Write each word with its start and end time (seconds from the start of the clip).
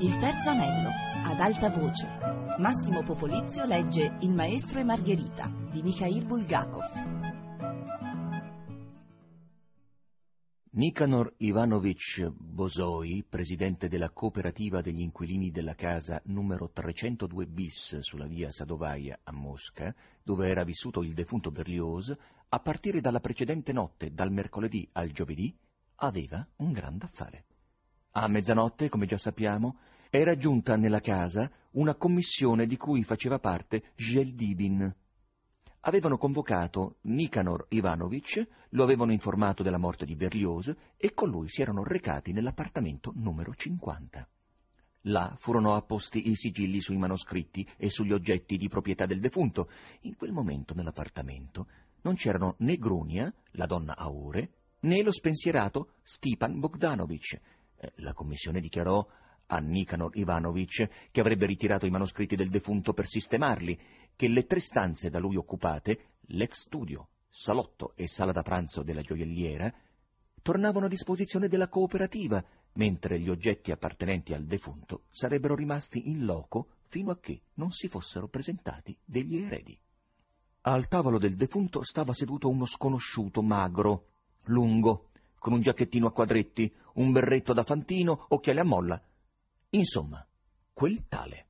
Il 0.00 0.16
terzo 0.16 0.50
anello, 0.50 0.90
ad 1.24 1.40
alta 1.40 1.70
voce. 1.70 2.06
Massimo 2.58 3.02
Popolizio 3.02 3.64
legge 3.64 4.16
Il 4.20 4.30
maestro 4.30 4.78
e 4.78 4.84
Margherita 4.84 5.52
di 5.72 5.82
Mikhail 5.82 6.24
Bulgakov. 6.24 6.84
Nicanor 10.70 11.34
Ivanovich 11.38 12.28
Bosoi, 12.30 13.24
presidente 13.28 13.88
della 13.88 14.10
cooperativa 14.10 14.80
degli 14.80 15.00
inquilini 15.00 15.50
della 15.50 15.74
casa 15.74 16.22
numero 16.26 16.70
302 16.70 17.46
bis 17.48 17.98
sulla 17.98 18.26
via 18.26 18.52
Sadovaia 18.52 19.18
a 19.24 19.32
Mosca, 19.32 19.92
dove 20.22 20.48
era 20.48 20.62
vissuto 20.62 21.02
il 21.02 21.12
defunto 21.12 21.50
Berlioz, 21.50 22.16
a 22.50 22.60
partire 22.60 23.00
dalla 23.00 23.18
precedente 23.18 23.72
notte, 23.72 24.14
dal 24.14 24.30
mercoledì 24.30 24.88
al 24.92 25.10
giovedì, 25.10 25.52
aveva 25.96 26.46
un 26.58 26.70
grande 26.70 27.04
affare. 27.04 27.44
A 28.12 28.26
mezzanotte, 28.26 28.88
come 28.88 29.06
già 29.06 29.16
sappiamo, 29.16 29.78
era 30.10 30.36
giunta 30.36 30.76
nella 30.76 31.00
casa 31.00 31.50
una 31.72 31.94
commissione 31.94 32.66
di 32.66 32.76
cui 32.76 33.02
faceva 33.02 33.38
parte 33.38 33.92
Geldibin. 33.94 34.94
Avevano 35.80 36.18
convocato 36.18 36.96
Nicanor 37.02 37.66
Ivanovic, 37.68 38.46
lo 38.70 38.82
avevano 38.82 39.12
informato 39.12 39.62
della 39.62 39.78
morte 39.78 40.04
di 40.04 40.16
Berlioz 40.16 40.74
e 40.96 41.14
con 41.14 41.30
lui 41.30 41.48
si 41.48 41.62
erano 41.62 41.84
recati 41.84 42.32
nell'appartamento 42.32 43.12
numero 43.14 43.54
50. 43.54 44.28
Là 45.02 45.34
furono 45.38 45.74
apposti 45.74 46.28
i 46.30 46.34
sigilli 46.34 46.80
sui 46.80 46.96
manoscritti 46.96 47.66
e 47.76 47.88
sugli 47.88 48.12
oggetti 48.12 48.56
di 48.56 48.68
proprietà 48.68 49.06
del 49.06 49.20
defunto. 49.20 49.70
In 50.00 50.16
quel 50.16 50.32
momento 50.32 50.74
nell'appartamento 50.74 51.68
non 52.02 52.16
c'erano 52.16 52.56
né 52.58 52.76
Grunia, 52.76 53.32
la 53.52 53.66
donna 53.66 53.96
Aure, 53.96 54.52
né 54.80 55.02
lo 55.02 55.12
spensierato 55.12 55.92
Stipan 56.02 56.58
Bogdanovic. 56.58 57.40
Eh, 57.76 57.92
la 57.96 58.12
commissione 58.12 58.60
dichiarò 58.60 59.06
a 59.48 59.58
Nicanor 59.58 60.16
Ivanovic, 60.16 61.10
che 61.10 61.20
avrebbe 61.20 61.46
ritirato 61.46 61.86
i 61.86 61.90
manoscritti 61.90 62.36
del 62.36 62.48
defunto 62.48 62.92
per 62.92 63.06
sistemarli, 63.06 63.78
che 64.16 64.28
le 64.28 64.46
tre 64.46 64.60
stanze 64.60 65.10
da 65.10 65.18
lui 65.18 65.36
occupate, 65.36 66.16
l'ex 66.28 66.64
studio, 66.64 67.08
salotto 67.28 67.92
e 67.94 68.08
sala 68.08 68.32
da 68.32 68.42
pranzo 68.42 68.82
della 68.82 69.02
gioielliera, 69.02 69.72
tornavano 70.42 70.86
a 70.86 70.88
disposizione 70.88 71.48
della 71.48 71.68
cooperativa, 71.68 72.44
mentre 72.74 73.18
gli 73.18 73.28
oggetti 73.28 73.70
appartenenti 73.70 74.34
al 74.34 74.44
defunto 74.44 75.04
sarebbero 75.10 75.54
rimasti 75.54 76.08
in 76.10 76.24
loco 76.24 76.68
fino 76.84 77.10
a 77.10 77.18
che 77.18 77.42
non 77.54 77.70
si 77.70 77.88
fossero 77.88 78.28
presentati 78.28 78.96
degli 79.04 79.36
eredi. 79.36 79.78
Al 80.62 80.88
tavolo 80.88 81.18
del 81.18 81.34
defunto 81.34 81.82
stava 81.82 82.12
seduto 82.12 82.48
uno 82.48 82.66
sconosciuto 82.66 83.42
magro, 83.42 84.06
lungo, 84.44 85.10
con 85.38 85.52
un 85.52 85.60
giacchettino 85.60 86.08
a 86.08 86.12
quadretti, 86.12 86.72
un 86.94 87.12
berretto 87.12 87.52
da 87.52 87.62
fantino, 87.62 88.26
occhiali 88.28 88.58
a 88.58 88.64
molla. 88.64 89.02
Insomma, 89.70 90.26
quel 90.72 91.06
tale. 91.08 91.46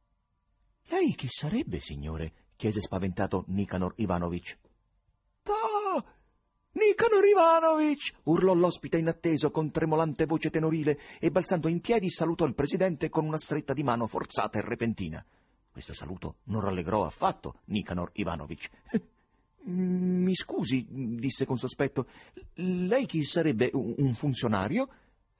Lei 0.86 1.14
chi 1.14 1.28
sarebbe, 1.28 1.80
signore? 1.80 2.32
chiese 2.56 2.80
spaventato 2.80 3.44
Nicanor 3.48 3.92
Ivanovic. 3.96 4.58
Ah, 5.44 6.04
Nicanor 6.72 7.24
Ivanovic! 7.24 8.14
urlò 8.24 8.54
l'ospite 8.54 8.98
inatteso 8.98 9.52
con 9.52 9.70
tremolante 9.70 10.26
voce 10.26 10.50
tenorile 10.50 10.98
e 11.20 11.30
balzando 11.30 11.68
in 11.68 11.80
piedi 11.80 12.10
salutò 12.10 12.44
il 12.46 12.54
presidente 12.54 13.08
con 13.08 13.24
una 13.24 13.38
stretta 13.38 13.72
di 13.72 13.84
mano 13.84 14.08
forzata 14.08 14.58
e 14.58 14.62
repentina. 14.62 15.24
Questo 15.70 15.94
saluto 15.94 16.38
non 16.44 16.60
rallegrò 16.60 17.04
affatto 17.04 17.60
Nicanor 17.66 18.10
Ivanovic. 18.14 18.70
Mi 19.70 20.34
scusi, 20.34 20.84
disse 20.88 21.44
con 21.44 21.58
sospetto, 21.58 22.08
lei 22.54 23.06
chi 23.06 23.22
sarebbe 23.22 23.70
un 23.72 24.14
funzionario? 24.14 24.88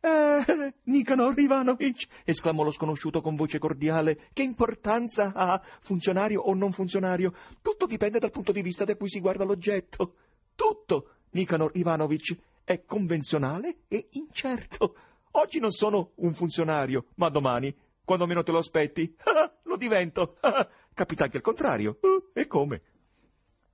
Eh, 0.01 0.75
Nicanor 0.85 1.37
Ivanovic, 1.39 2.07
esclamò 2.25 2.63
lo 2.63 2.71
sconosciuto 2.71 3.21
con 3.21 3.35
voce 3.35 3.59
cordiale, 3.59 4.29
che 4.33 4.43
importanza 4.43 5.33
ha, 5.35 5.61
funzionario 5.81 6.43
o 6.43 6.55
non 6.55 6.71
funzionario? 6.71 7.35
Tutto 7.61 7.87
dipende 7.87 8.21
dal 8.21 8.31
punto 8.31 8.53
di 8.53 8.63
vista 8.63 8.85
da 8.85 8.95
cui 8.95 9.09
si 9.09 9.21
guarda 9.21 9.45
l'oggetto. 9.45 10.15
Tutto, 10.55 11.11
Nicanor 11.31 11.73
Ivanovic, 11.75 12.37
è 12.63 12.85
convenzionale 12.85 13.79
e 13.89 14.09
incerto. 14.13 14.95
Oggi 15.33 15.59
non 15.59 15.71
sono 15.71 16.13
un 16.17 16.33
funzionario, 16.35 17.07
ma 17.17 17.29
domani, 17.29 17.75
quando 18.05 18.27
meno 18.27 18.43
te 18.43 18.53
lo 18.53 18.59
aspetti, 18.59 19.15
lo 19.65 19.77
divento. 19.77 20.37
Capita 20.95 21.25
anche 21.25 21.37
il 21.39 21.43
contrario. 21.43 21.99
E 22.33 22.47
come? 22.47 22.83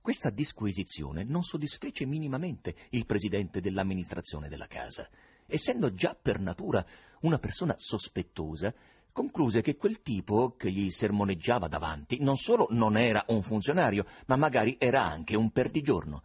Questa 0.01 0.29
disquisizione 0.29 1.23
non 1.23 1.43
soddisfece 1.43 2.05
minimamente 2.05 2.75
il 2.91 3.05
presidente 3.05 3.61
dell'amministrazione 3.61 4.47
della 4.47 4.67
casa. 4.67 5.09
Essendo 5.47 5.93
già 5.93 6.17
per 6.19 6.39
natura 6.39 6.85
una 7.21 7.39
persona 7.39 7.75
sospettosa, 7.77 8.73
concluse 9.11 9.61
che 9.61 9.77
quel 9.77 10.01
tipo 10.01 10.55
che 10.57 10.71
gli 10.71 10.89
sermoneggiava 10.89 11.67
davanti 11.67 12.17
non 12.19 12.35
solo 12.35 12.67
non 12.71 12.97
era 12.97 13.23
un 13.29 13.41
funzionario, 13.41 14.05
ma 14.25 14.35
magari 14.35 14.75
era 14.77 15.05
anche 15.05 15.37
un 15.37 15.51
perdigiorno. 15.51 16.23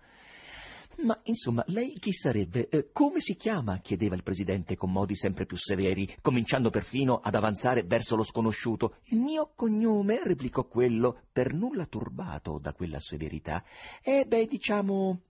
Ma 1.03 1.19
insomma, 1.25 1.64
lei 1.69 1.98
chi 1.98 2.12
sarebbe? 2.12 2.69
Eh, 2.69 2.91
come 2.92 3.20
si 3.20 3.36
chiama? 3.36 3.78
chiedeva 3.78 4.16
il 4.16 4.22
presidente 4.22 4.76
con 4.76 4.92
modi 4.92 5.14
sempre 5.14 5.47
più 5.47 5.56
severi, 5.56 6.16
cominciando 6.20 6.69
perfino 6.69 7.20
ad 7.22 7.34
avanzare 7.34 7.84
verso 7.84 8.16
lo 8.16 8.22
sconosciuto. 8.22 8.97
Il 9.04 9.20
mio 9.20 9.52
cognome, 9.54 10.20
replicò 10.22 10.64
quello, 10.64 11.22
per 11.32 11.54
nulla 11.54 11.87
turbato 11.87 12.58
da 12.58 12.75
quella 12.75 12.98
severità, 12.98 13.64
è, 14.02 14.25
beh, 14.26 14.47
diciamo. 14.47 15.20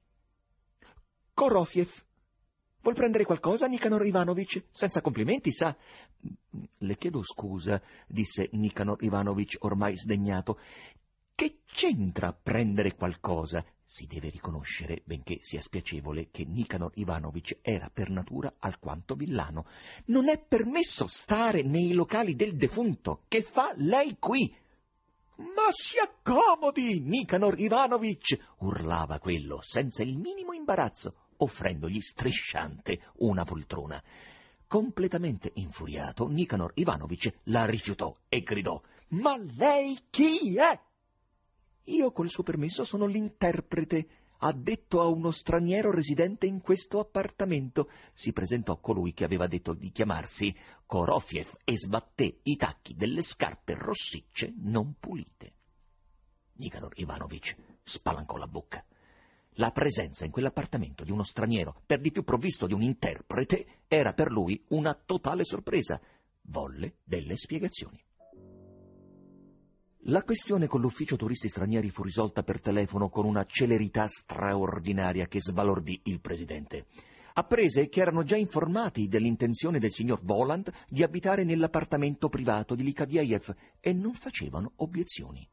Korofiev. 1.34 2.08
Vuol 2.82 2.94
prendere 2.94 3.24
qualcosa, 3.24 3.66
Nicanor 3.66 4.06
Ivanovic? 4.06 4.64
Senza 4.70 5.02
complimenti, 5.02 5.52
sa. 5.52 5.76
Le 6.78 6.96
chiedo 6.96 7.22
scusa, 7.22 7.80
disse 8.06 8.48
Nicanor 8.52 9.02
Ivanovic 9.02 9.56
ormai 9.60 9.96
sdegnato. 9.96 10.58
Che 11.34 11.58
c'entra 11.66 12.32
prendere 12.32 12.94
qualcosa? 12.94 13.64
Si 13.84 14.06
deve 14.06 14.30
riconoscere, 14.30 15.02
benché 15.04 15.40
sia 15.42 15.60
spiacevole, 15.60 16.28
che 16.30 16.44
Nicanor 16.46 16.92
Ivanovic 16.94 17.58
era 17.60 17.90
per 17.92 18.08
natura 18.08 18.54
alquanto 18.58 19.14
villano. 19.14 19.66
Non 20.06 20.28
è 20.28 20.38
permesso 20.38 21.06
stare 21.06 21.62
nei 21.62 21.92
locali 21.92 22.34
del 22.34 22.56
defunto. 22.56 23.24
Che 23.28 23.42
fa 23.42 23.74
lei 23.76 24.16
qui? 24.18 24.54
Ma 25.36 25.70
si 25.70 25.98
accomodi, 25.98 27.00
Nicanor 27.00 27.58
Ivanovic! 27.58 28.38
urlava 28.58 29.18
quello, 29.18 29.60
senza 29.62 30.02
il 30.02 30.18
minimo 30.18 30.52
imbarazzo, 30.52 31.14
offrendogli 31.42 32.00
strisciante 32.00 33.00
una 33.18 33.44
poltrona. 33.44 34.02
Completamente 34.66 35.50
infuriato, 35.54 36.28
Nicanor 36.28 36.72
Ivanovic 36.74 37.40
la 37.44 37.64
rifiutò 37.66 38.16
e 38.28 38.42
gridò: 38.42 38.80
Ma 39.08 39.36
lei 39.36 39.98
chi 40.10 40.56
è? 40.56 40.78
Io, 41.84 42.12
col 42.12 42.30
suo 42.30 42.44
permesso, 42.44 42.84
sono 42.84 43.06
l'interprete, 43.06 44.08
addetto 44.38 45.00
a 45.00 45.06
uno 45.06 45.30
straniero 45.30 45.90
residente 45.90 46.46
in 46.46 46.60
questo 46.60 47.00
appartamento. 47.00 47.90
Si 48.12 48.32
presentò 48.32 48.78
colui 48.78 49.12
che 49.12 49.24
aveva 49.24 49.46
detto 49.46 49.74
di 49.74 49.90
chiamarsi 49.90 50.54
Korofiev 50.86 51.56
e 51.64 51.76
sbatté 51.76 52.38
i 52.44 52.56
tacchi 52.56 52.94
delle 52.94 53.22
scarpe 53.22 53.74
rossicce 53.74 54.52
non 54.58 54.94
pulite. 55.00 55.54
Nicanor 56.54 56.92
Ivanovic 56.96 57.56
spalancò 57.82 58.36
la 58.36 58.46
bocca. 58.46 58.84
La 59.54 59.70
presenza 59.72 60.24
in 60.24 60.30
quell'appartamento 60.30 61.04
di 61.04 61.10
uno 61.10 61.22
straniero, 61.22 61.82
per 61.84 62.00
di 62.00 62.12
più 62.12 62.22
provvisto 62.22 62.66
di 62.66 62.72
un 62.72 62.82
interprete, 62.82 63.82
era 63.88 64.12
per 64.12 64.30
lui 64.30 64.62
una 64.68 64.94
totale 64.94 65.44
sorpresa. 65.44 66.00
Volle 66.42 66.96
delle 67.04 67.36
spiegazioni. 67.36 68.02
La 70.04 70.22
questione 70.22 70.66
con 70.66 70.80
l'ufficio 70.80 71.16
turisti 71.16 71.48
stranieri 71.48 71.90
fu 71.90 72.02
risolta 72.02 72.42
per 72.42 72.60
telefono 72.60 73.10
con 73.10 73.26
una 73.26 73.44
celerità 73.44 74.06
straordinaria 74.06 75.26
che 75.26 75.40
sbalordì 75.40 76.00
il 76.04 76.20
presidente. 76.20 76.86
Apprese 77.34 77.88
che 77.88 78.00
erano 78.00 78.22
già 78.22 78.36
informati 78.36 79.08
dell'intenzione 79.08 79.78
del 79.78 79.92
signor 79.92 80.20
Voland 80.22 80.72
di 80.88 81.02
abitare 81.02 81.44
nell'appartamento 81.44 82.28
privato 82.28 82.74
di 82.74 82.82
Likadiev 82.82 83.54
e 83.78 83.92
non 83.92 84.14
facevano 84.14 84.72
obiezioni. 84.76 85.46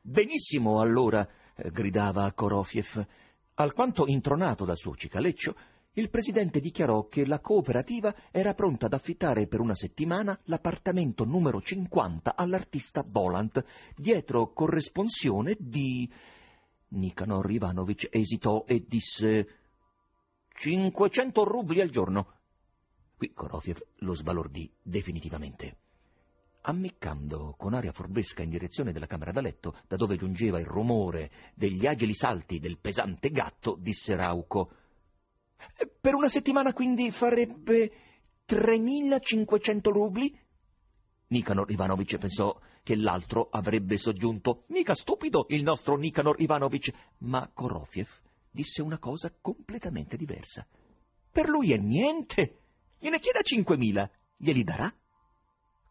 Benissimo, 0.00 0.80
allora, 0.80 1.26
gridava 1.70 2.32
Korofiev. 2.32 3.06
Alquanto 3.54 4.06
intronato 4.06 4.64
dal 4.64 4.76
suo 4.76 4.94
cicaleccio, 4.94 5.54
il 5.94 6.08
presidente 6.08 6.58
dichiarò 6.58 7.06
che 7.08 7.26
la 7.26 7.40
cooperativa 7.40 8.14
era 8.30 8.54
pronta 8.54 8.86
ad 8.86 8.94
affittare 8.94 9.46
per 9.46 9.60
una 9.60 9.74
settimana 9.74 10.38
l'appartamento 10.44 11.24
numero 11.24 11.60
50 11.60 12.34
all'artista 12.34 13.04
Volant, 13.06 13.62
dietro 13.94 14.52
corresponsione 14.52 15.56
di... 15.58 16.10
Nicanor 16.92 17.50
Ivanovic 17.50 18.08
esitò 18.10 18.64
e 18.66 18.84
disse 18.86 19.46
500 20.54 21.44
rubli 21.44 21.80
al 21.80 21.88
giorno. 21.88 22.40
Qui 23.16 23.32
Korofiev 23.32 23.80
lo 24.00 24.14
sbalordì 24.14 24.70
definitivamente. 24.82 25.76
Ammiccando 26.62 27.54
con 27.58 27.74
aria 27.74 27.92
furbesca 27.92 28.42
in 28.42 28.50
direzione 28.50 28.92
della 28.92 29.06
camera 29.06 29.32
da 29.32 29.40
letto, 29.40 29.76
da 29.86 29.96
dove 29.96 30.16
giungeva 30.16 30.60
il 30.60 30.66
rumore 30.66 31.30
degli 31.54 31.86
agili 31.86 32.14
salti 32.14 32.58
del 32.58 32.78
pesante 32.78 33.30
gatto, 33.30 33.76
disse 33.78 34.14
Rauco 34.16 34.70
per 36.00 36.14
una 36.14 36.28
settimana 36.28 36.72
quindi 36.72 37.10
farebbe 37.10 37.92
3.500 38.46 39.90
rubli? 39.90 40.38
Nicanor 41.28 41.70
Ivanovic 41.70 42.18
pensò 42.18 42.58
che 42.82 42.96
l'altro 42.96 43.48
avrebbe 43.50 43.96
soggiunto 43.96 44.64
«Mica 44.68 44.94
stupido 44.94 45.46
il 45.48 45.62
nostro 45.62 45.96
Nicanor 45.96 46.40
Ivanovic!» 46.40 46.92
Ma 47.18 47.48
Korofiev 47.52 48.08
disse 48.50 48.82
una 48.82 48.98
cosa 48.98 49.32
completamente 49.40 50.16
diversa. 50.16 50.66
«Per 51.30 51.48
lui 51.48 51.72
è 51.72 51.76
niente! 51.76 52.58
Gliene 52.98 53.18
chieda 53.18 53.40
cinquemila! 53.40 54.10
Glieli 54.36 54.64
darà?» 54.64 54.92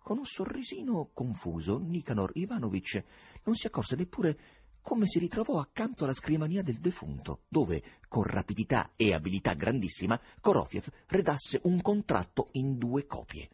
Con 0.03 0.17
un 0.17 0.25
sorrisino 0.25 1.11
confuso, 1.13 1.77
Nicanor 1.77 2.31
Ivanovic 2.33 3.03
non 3.43 3.55
si 3.55 3.67
accorse 3.67 3.95
neppure 3.95 4.37
come 4.81 5.05
si 5.05 5.19
ritrovò 5.19 5.59
accanto 5.59 6.03
alla 6.03 6.13
scrivania 6.13 6.63
del 6.63 6.79
defunto, 6.79 7.41
dove, 7.47 7.83
con 8.07 8.23
rapidità 8.23 8.91
e 8.95 9.13
abilità 9.13 9.53
grandissima, 9.53 10.19
Korofiev 10.41 10.87
redasse 11.05 11.61
un 11.65 11.81
contratto 11.81 12.47
in 12.53 12.77
due 12.77 13.05
copie. 13.05 13.49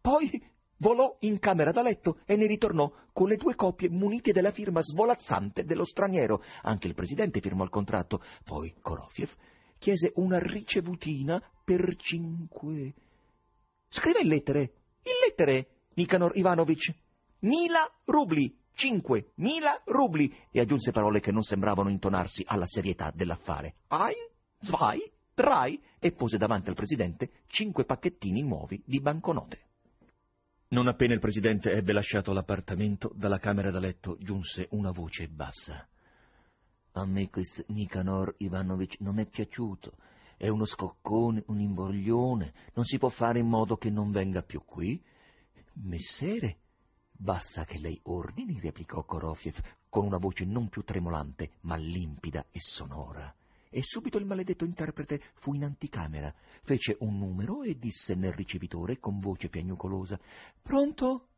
Poi 0.00 0.42
volò 0.76 1.16
in 1.20 1.40
camera 1.40 1.72
da 1.72 1.82
letto 1.82 2.20
e 2.24 2.36
ne 2.36 2.46
ritornò 2.46 2.90
con 3.12 3.26
le 3.28 3.36
due 3.36 3.56
copie 3.56 3.90
munite 3.90 4.32
della 4.32 4.52
firma 4.52 4.80
svolazzante 4.80 5.64
dello 5.64 5.84
straniero. 5.84 6.42
Anche 6.62 6.86
il 6.86 6.94
presidente 6.94 7.40
firmò 7.40 7.64
il 7.64 7.70
contratto. 7.70 8.22
Poi 8.44 8.74
Korofiev 8.80 9.34
chiese 9.76 10.12
una 10.16 10.38
ricevutina 10.38 11.42
per 11.64 11.96
cinque. 11.96 12.94
Scrive 13.88 14.20
in 14.20 14.28
lettere, 14.28 14.60
in 15.02 15.12
lettere, 15.26 15.79
Nicanor 16.00 16.34
Ivanovic. 16.34 16.94
Mila 17.40 17.86
rubli, 18.06 18.58
cinque 18.72 19.32
mila 19.34 19.82
rubli, 19.84 20.34
e 20.50 20.60
aggiunse 20.60 20.92
parole 20.92 21.20
che 21.20 21.30
non 21.30 21.42
sembravano 21.42 21.90
intonarsi 21.90 22.42
alla 22.46 22.64
serietà 22.64 23.12
dell'affare. 23.14 23.74
Ein, 23.88 24.14
zwei, 24.58 25.00
drei, 25.34 25.78
e 25.98 26.12
pose 26.12 26.38
davanti 26.38 26.70
al 26.70 26.74
presidente 26.74 27.42
cinque 27.48 27.84
pacchettini 27.84 28.42
nuovi 28.42 28.82
di 28.82 29.00
banconote. 29.00 29.68
Non 30.68 30.88
appena 30.88 31.12
il 31.12 31.20
presidente 31.20 31.72
ebbe 31.72 31.92
lasciato 31.92 32.32
l'appartamento, 32.32 33.12
dalla 33.14 33.38
camera 33.38 33.70
da 33.70 33.78
letto 33.78 34.16
giunse 34.20 34.68
una 34.70 34.92
voce 34.92 35.28
bassa. 35.28 35.86
A 36.92 37.04
me 37.04 37.28
questo 37.28 37.64
Nicanor 37.68 38.36
Ivanovic 38.38 39.00
non 39.00 39.18
è 39.18 39.26
piaciuto. 39.26 39.92
È 40.38 40.48
uno 40.48 40.64
scoccone, 40.64 41.42
un 41.48 41.60
imbroglione. 41.60 42.54
Non 42.72 42.86
si 42.86 42.96
può 42.96 43.10
fare 43.10 43.40
in 43.40 43.48
modo 43.48 43.76
che 43.76 43.90
non 43.90 44.10
venga 44.10 44.42
più 44.42 44.62
qui. 44.64 45.02
Messere, 45.82 46.58
basta 47.10 47.64
che 47.64 47.78
lei 47.78 47.98
ordini, 48.04 48.60
replicò 48.60 49.04
Korofiev 49.04 49.60
con 49.88 50.06
una 50.06 50.18
voce 50.18 50.44
non 50.44 50.68
più 50.68 50.82
tremolante, 50.82 51.52
ma 51.62 51.76
limpida 51.76 52.46
e 52.50 52.60
sonora 52.60 53.34
e 53.72 53.82
subito 53.82 54.18
il 54.18 54.26
maledetto 54.26 54.64
interprete 54.64 55.22
fu 55.34 55.54
in 55.54 55.62
anticamera, 55.62 56.34
fece 56.62 56.96
un 57.00 57.18
numero 57.18 57.62
e 57.62 57.78
disse 57.78 58.16
nel 58.16 58.32
ricevitore 58.32 58.98
con 58.98 59.20
voce 59.20 59.48
piagnucolosa 59.48 60.18
Pronto? 60.60 61.28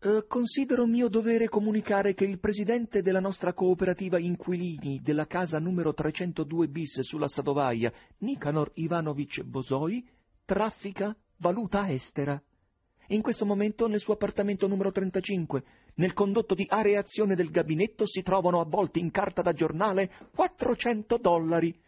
Eh, 0.00 0.24
considero 0.26 0.84
mio 0.84 1.08
dovere 1.08 1.48
comunicare 1.48 2.12
che 2.12 2.24
il 2.24 2.38
presidente 2.40 3.02
della 3.02 3.20
nostra 3.20 3.54
cooperativa 3.54 4.18
inquilini 4.18 5.00
della 5.00 5.26
casa 5.26 5.58
numero 5.58 5.94
302 5.94 6.68
bis 6.68 7.00
sulla 7.00 7.28
Sadovaia, 7.28 7.90
Nicanor 8.18 8.72
Ivanovic 8.74 9.42
Bosoi, 9.42 10.06
traffica 10.44 11.16
valuta 11.36 11.88
estera. 11.88 12.42
In 13.08 13.22
questo 13.22 13.46
momento 13.46 13.86
nel 13.86 14.00
suo 14.00 14.14
appartamento 14.14 14.66
numero 14.66 14.90
35 14.90 15.64
nel 15.94 16.12
condotto 16.12 16.54
di 16.54 16.66
areazione 16.68 17.36
del 17.36 17.50
gabinetto 17.50 18.06
si 18.06 18.22
trovano 18.22 18.60
avvolti 18.60 18.98
in 18.98 19.10
carta 19.10 19.42
da 19.42 19.52
giornale 19.52 20.10
400 20.34 21.16
dollari. 21.18 21.78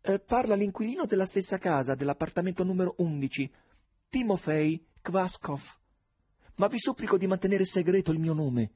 Eh, 0.00 0.18
parla 0.18 0.54
l'inquilino 0.54 1.06
della 1.06 1.26
stessa 1.26 1.58
casa, 1.58 1.94
dell'appartamento 1.94 2.64
numero 2.64 2.94
11, 2.98 3.50
Timofei 4.08 4.84
Kvaskov. 5.00 5.62
Ma 6.56 6.66
vi 6.66 6.78
supplico 6.78 7.16
di 7.16 7.26
mantenere 7.28 7.64
segreto 7.64 8.10
il 8.10 8.18
mio 8.18 8.32
nome. 8.32 8.70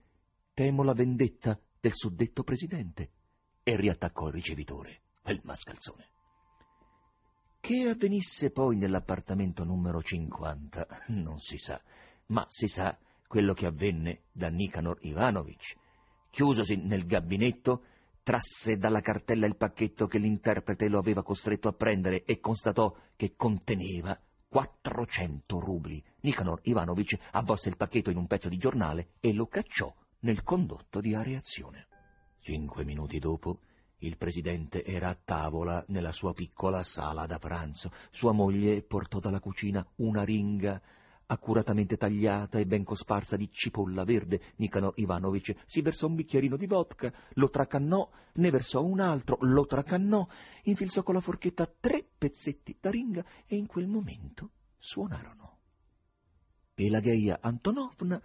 Temo 0.54 0.84
la 0.84 0.92
vendetta 0.92 1.58
del 1.80 1.94
suddetto 1.94 2.44
presidente. 2.44 3.10
E 3.64 3.76
riattaccò 3.76 4.28
il 4.28 4.34
ricevitore, 4.34 5.02
quel 5.20 5.40
mascalzone. 5.42 6.10
Che 7.64 7.88
avvenisse 7.88 8.50
poi 8.50 8.76
nell'appartamento 8.76 9.62
numero 9.62 10.02
50 10.02 11.04
non 11.10 11.38
si 11.38 11.58
sa, 11.58 11.80
ma 12.26 12.44
si 12.48 12.66
sa 12.66 12.98
quello 13.28 13.54
che 13.54 13.66
avvenne 13.66 14.22
da 14.32 14.48
Nicanor 14.48 14.98
Ivanovic. 15.02 15.76
Chiusosi 16.28 16.74
nel 16.74 17.06
gabinetto, 17.06 17.84
trasse 18.24 18.78
dalla 18.78 19.00
cartella 19.00 19.46
il 19.46 19.54
pacchetto 19.54 20.08
che 20.08 20.18
l'interprete 20.18 20.88
lo 20.88 20.98
aveva 20.98 21.22
costretto 21.22 21.68
a 21.68 21.72
prendere 21.72 22.24
e 22.24 22.40
constatò 22.40 22.92
che 23.14 23.34
conteneva 23.36 24.20
400 24.48 25.60
rubli. 25.60 26.02
Nicanor 26.22 26.62
Ivanovic 26.64 27.16
avvolse 27.30 27.68
il 27.68 27.76
pacchetto 27.76 28.10
in 28.10 28.16
un 28.16 28.26
pezzo 28.26 28.48
di 28.48 28.58
giornale 28.58 29.10
e 29.20 29.32
lo 29.32 29.46
cacciò 29.46 29.94
nel 30.22 30.42
condotto 30.42 31.00
di 31.00 31.14
areazione. 31.14 31.86
Cinque 32.40 32.84
minuti 32.84 33.20
dopo, 33.20 33.60
il 34.02 34.16
presidente 34.16 34.84
era 34.84 35.08
a 35.08 35.18
tavola 35.22 35.84
nella 35.88 36.12
sua 36.12 36.32
piccola 36.32 36.82
sala 36.82 37.26
da 37.26 37.38
pranzo. 37.38 37.90
Sua 38.10 38.32
moglie 38.32 38.82
portò 38.82 39.18
dalla 39.18 39.40
cucina 39.40 39.86
una 39.96 40.24
ringa 40.24 40.80
accuratamente 41.26 41.96
tagliata 41.96 42.58
e 42.58 42.66
ben 42.66 42.84
cosparsa 42.84 43.36
di 43.36 43.48
cipolla 43.50 44.04
verde, 44.04 44.52
Nicanor 44.56 44.92
Ivanovic 44.96 45.56
si 45.64 45.80
versò 45.80 46.06
un 46.06 46.16
bicchierino 46.16 46.56
di 46.56 46.66
vodka, 46.66 47.12
lo 47.34 47.48
tracannò, 47.48 48.08
ne 48.34 48.50
versò 48.50 48.82
un 48.82 49.00
altro, 49.00 49.38
lo 49.40 49.64
tracannò, 49.64 50.26
infilzò 50.64 51.02
con 51.02 51.14
la 51.14 51.20
forchetta 51.20 51.72
tre 51.80 52.06
pezzetti 52.18 52.76
d'aringa 52.78 53.24
e 53.46 53.56
in 53.56 53.66
quel 53.66 53.86
momento 53.86 54.50
suonarono. 54.78 55.58
Pelageia 56.74 57.38
Antonovna 57.40 58.20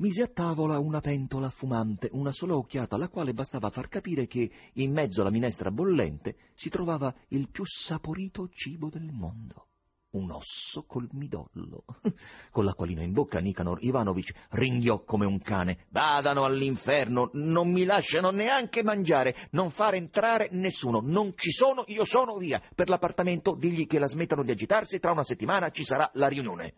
mise 0.00 0.22
a 0.22 0.28
tavola 0.28 0.78
una 0.78 1.00
pentola 1.00 1.50
fumante, 1.50 2.08
una 2.12 2.32
sola 2.32 2.56
occhiata 2.56 2.94
alla 2.94 3.08
quale 3.08 3.34
bastava 3.34 3.70
far 3.70 3.88
capire 3.88 4.26
che 4.26 4.50
in 4.74 4.92
mezzo 4.92 5.20
alla 5.20 5.30
minestra 5.30 5.70
bollente 5.70 6.36
si 6.54 6.70
trovava 6.70 7.14
il 7.28 7.48
più 7.50 7.64
saporito 7.66 8.48
cibo 8.48 8.88
del 8.88 9.10
mondo 9.12 9.66
un 10.12 10.32
osso 10.32 10.84
col 10.86 11.08
midollo. 11.12 11.84
Con 12.50 12.64
l'acquolina 12.64 13.02
in 13.02 13.12
bocca 13.12 13.38
Nicanor 13.38 13.78
Ivanovic 13.84 14.48
ringhiò 14.50 15.04
come 15.04 15.24
un 15.24 15.38
cane. 15.38 15.86
Vadano 15.90 16.44
all'inferno, 16.44 17.30
non 17.34 17.70
mi 17.70 17.84
lasciano 17.84 18.30
neanche 18.30 18.82
mangiare, 18.82 19.48
non 19.50 19.70
fare 19.70 19.98
entrare 19.98 20.48
nessuno. 20.50 21.00
Non 21.00 21.34
ci 21.36 21.52
sono, 21.52 21.84
io 21.86 22.04
sono 22.04 22.38
via. 22.38 22.60
Per 22.74 22.88
l'appartamento 22.88 23.54
digli 23.54 23.86
che 23.86 24.00
la 24.00 24.08
smettano 24.08 24.42
di 24.42 24.50
agitarsi, 24.50 24.98
tra 24.98 25.12
una 25.12 25.22
settimana 25.22 25.70
ci 25.70 25.84
sarà 25.84 26.10
la 26.14 26.26
riunione. 26.26 26.74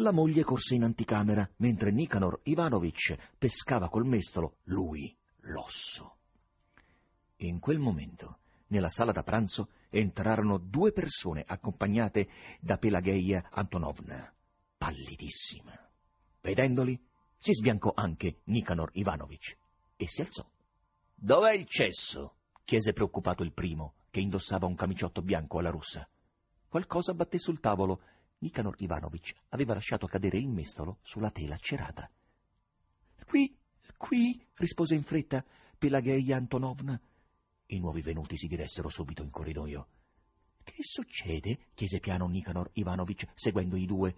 La 0.00 0.12
moglie 0.12 0.44
corse 0.44 0.76
in 0.76 0.84
anticamera, 0.84 1.48
mentre 1.56 1.90
Nicanor 1.90 2.40
Ivanovic 2.44 3.34
pescava 3.36 3.88
col 3.88 4.06
mestolo, 4.06 4.58
lui, 4.64 5.12
l'osso. 5.40 6.18
In 7.38 7.58
quel 7.58 7.80
momento, 7.80 8.38
nella 8.68 8.90
sala 8.90 9.10
da 9.10 9.24
pranzo, 9.24 9.70
entrarono 9.90 10.58
due 10.58 10.92
persone 10.92 11.42
accompagnate 11.44 12.28
da 12.60 12.78
Pelageia 12.78 13.48
Antonovna, 13.50 14.32
pallidissima. 14.76 15.76
Vedendoli, 16.42 17.00
si 17.36 17.52
sbiancò 17.54 17.90
anche 17.92 18.42
Nicanor 18.44 18.90
Ivanovic 18.92 19.56
e 19.96 20.06
si 20.06 20.20
alzò. 20.20 20.48
Dov'è 21.12 21.52
il 21.54 21.66
cesso? 21.66 22.36
chiese 22.62 22.92
preoccupato 22.92 23.42
il 23.42 23.52
primo, 23.52 23.94
che 24.10 24.20
indossava 24.20 24.66
un 24.66 24.76
camiciotto 24.76 25.22
bianco 25.22 25.58
alla 25.58 25.70
russa. 25.70 26.08
Qualcosa 26.68 27.14
batté 27.14 27.38
sul 27.38 27.58
tavolo. 27.58 28.00
Nicanor 28.38 28.76
Ivanovic 28.78 29.34
aveva 29.48 29.74
lasciato 29.74 30.06
cadere 30.06 30.38
il 30.38 30.48
mestolo 30.48 30.98
sulla 31.02 31.30
tela 31.30 31.56
cerata. 31.56 32.10
Qui, 33.26 33.56
qui, 33.96 34.40
rispose 34.54 34.94
in 34.94 35.02
fretta 35.02 35.44
Pelageia 35.76 36.36
Antonovna. 36.36 37.00
I 37.66 37.78
nuovi 37.78 38.00
venuti 38.00 38.36
si 38.36 38.46
diressero 38.46 38.88
subito 38.88 39.22
in 39.22 39.30
corridoio. 39.30 39.88
Che 40.62 40.82
succede? 40.82 41.58
chiese 41.74 41.98
piano 41.98 42.26
Nicanor 42.26 42.70
Ivanovic, 42.74 43.30
seguendo 43.34 43.76
i 43.76 43.86
due. 43.86 44.14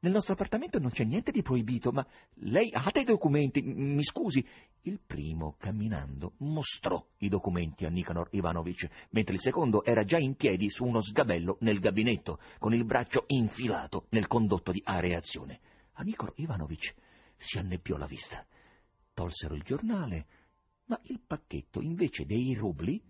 Nel 0.00 0.12
nostro 0.12 0.34
appartamento 0.34 0.78
non 0.78 0.90
c'è 0.90 1.04
niente 1.04 1.30
di 1.30 1.42
proibito, 1.42 1.90
ma 1.90 2.06
lei 2.34 2.70
ha 2.72 2.90
dei 2.92 3.04
documenti. 3.04 3.62
Mi 3.62 4.04
scusi. 4.04 4.44
Il 4.82 5.00
primo, 5.04 5.56
camminando, 5.58 6.34
mostrò 6.38 7.04
i 7.18 7.28
documenti 7.28 7.84
a 7.84 7.88
Nicanor 7.88 8.28
Ivanovic, 8.32 8.88
mentre 9.10 9.34
il 9.34 9.40
secondo 9.40 9.84
era 9.84 10.04
già 10.04 10.18
in 10.18 10.36
piedi 10.36 10.70
su 10.70 10.84
uno 10.84 11.00
sgabello 11.00 11.56
nel 11.60 11.80
gabinetto, 11.80 12.38
con 12.58 12.72
il 12.72 12.84
braccio 12.84 13.24
infilato 13.28 14.06
nel 14.10 14.28
condotto 14.28 14.70
di 14.70 14.80
areazione. 14.84 15.60
A 15.94 16.02
Nicanor 16.02 16.34
Ivanovic 16.36 16.94
si 17.36 17.58
annebbiò 17.58 17.96
la 17.96 18.06
vista. 18.06 18.46
Tolsero 19.12 19.54
il 19.54 19.62
giornale, 19.62 20.26
ma 20.84 21.00
il 21.04 21.20
pacchetto, 21.26 21.80
invece 21.80 22.26
dei 22.26 22.54
rubli, 22.54 23.02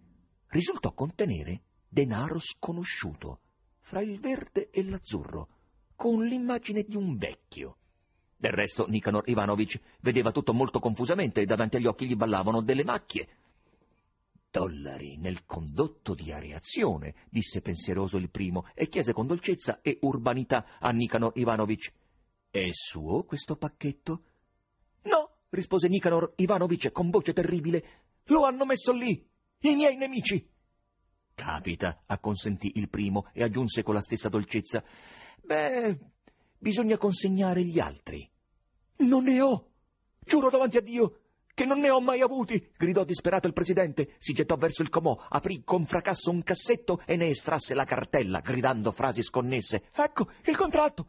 risultò 0.49 0.93
contenere 0.93 1.63
denaro 1.89 2.39
sconosciuto, 2.39 3.41
fra 3.81 4.01
il 4.01 4.19
verde 4.19 4.71
e 4.71 4.83
l'azzurro, 4.85 5.49
con 5.97 6.25
l'immagine 6.25 6.83
di 6.83 6.95
un 6.95 7.17
vecchio. 7.17 7.79
Del 8.37 8.53
resto 8.53 8.87
Nicanor 8.87 9.29
Ivanovic 9.29 9.81
vedeva 10.01 10.31
tutto 10.31 10.53
molto 10.53 10.79
confusamente 10.79 11.41
e 11.41 11.47
davanti 11.47 11.77
agli 11.77 11.87
occhi 11.87 12.07
gli 12.07 12.15
ballavano 12.15 12.61
delle 12.61 12.85
macchie. 12.85 13.29
Dollari 14.51 15.17
nel 15.17 15.45
condotto 15.45 16.15
di 16.15 16.31
areazione, 16.33 17.15
disse 17.29 17.61
pensieroso 17.61 18.19
il 18.19 18.31
primo, 18.31 18.67
e 18.75 18.89
chiese 18.89 19.13
con 19.13 19.27
dolcezza 19.27 19.81
e 19.83 19.99
urbanità 20.03 20.79
a 20.79 20.91
Nicanor 20.91 21.33
Ivanovic. 21.35 21.93
È 22.51 22.69
suo 22.71 23.25
questo 23.25 23.57
pacchetto? 23.57 24.23
No, 25.03 25.31
rispose 25.51 25.89
Nicanor 25.89 26.35
Ivanovic 26.37 26.91
con 26.93 27.11
voce 27.11 27.33
terribile. 27.33 27.85
Lo 28.25 28.45
hanno 28.45 28.65
messo 28.65 28.93
lì, 28.93 29.27
i 29.61 29.75
miei 29.75 29.97
nemici. 29.97 30.47
Capita, 31.35 32.03
acconsentì 32.07 32.73
il 32.77 32.89
primo 32.89 33.27
e 33.35 33.43
aggiunse 33.43 33.83
con 33.83 33.93
la 33.93 34.01
stessa 34.01 34.31
dolcezza. 34.31 34.83
Beh, 35.43 35.99
bisogna 36.59 36.97
consegnare 36.97 37.63
gli 37.63 37.79
altri. 37.79 38.29
Non 38.99 39.25
ne 39.25 39.41
ho. 39.41 39.71
Giuro 40.19 40.51
davanti 40.51 40.77
a 40.77 40.81
Dio 40.81 41.21
che 41.57 41.65
non 41.65 41.79
ne 41.79 41.89
ho 41.89 42.03
mai 42.03 42.21
avuti, 42.21 42.71
gridò 42.77 43.03
disperato 43.03 43.47
il 43.47 43.55
presidente. 43.55 44.17
Si 44.19 44.35
gettò 44.35 44.57
verso 44.57 44.83
il 44.83 44.91
comò, 44.91 45.17
aprì 45.17 45.65
con 45.65 45.87
fracasso 45.87 46.31
un 46.31 46.43
cassetto 46.43 47.01
e 47.07 47.17
ne 47.17 47.29
estrasse 47.29 47.73
la 47.73 47.85
cartella, 47.85 48.41
gridando 48.41 48.93
frasi 48.93 49.23
sconnesse. 49.23 49.85
Ecco, 49.95 50.29
il 50.45 50.55
contratto. 50.55 51.09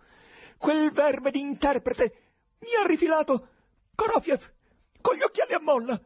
Quel 0.57 0.91
verme 0.91 1.31
di 1.31 1.41
interprete 1.41 2.13
mi 2.59 2.69
ha 2.81 2.87
rifilato 2.87 3.49
Korofiev 3.93 4.53
con 5.01 5.17
gli 5.17 5.21
occhiali 5.21 5.53
a 5.53 5.59
molla. 5.59 6.01